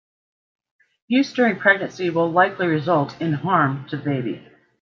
Use 1.07 1.31
during 1.31 1.59
pregnancy 1.59 2.09
will 2.09 2.31
likely 2.31 2.65
result 2.65 3.21
in 3.21 3.33
harm 3.33 3.87
to 3.89 3.97
the 3.97 4.03
baby. 4.03 4.43